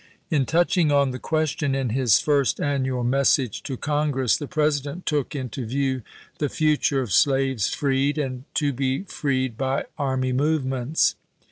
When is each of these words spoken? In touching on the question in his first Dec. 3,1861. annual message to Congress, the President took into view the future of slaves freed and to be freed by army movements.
In 0.31 0.47
touching 0.47 0.91
on 0.91 1.11
the 1.11 1.19
question 1.19 1.75
in 1.75 1.89
his 1.89 2.19
first 2.19 2.57
Dec. 2.57 2.61
3,1861. 2.63 2.71
annual 2.73 3.03
message 3.03 3.61
to 3.61 3.77
Congress, 3.77 4.35
the 4.35 4.47
President 4.47 5.05
took 5.05 5.35
into 5.35 5.63
view 5.67 6.01
the 6.39 6.49
future 6.49 7.01
of 7.01 7.11
slaves 7.11 7.69
freed 7.71 8.17
and 8.17 8.45
to 8.55 8.73
be 8.73 9.03
freed 9.03 9.59
by 9.59 9.85
army 9.99 10.33
movements. 10.33 11.13